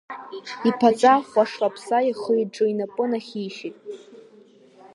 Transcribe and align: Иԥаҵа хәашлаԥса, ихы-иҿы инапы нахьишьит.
Иԥаҵа 0.69 1.13
хәашлаԥса, 1.29 1.97
ихы-иҿы 2.09 2.65
инапы 2.71 3.05
нахьишьит. 3.09 3.77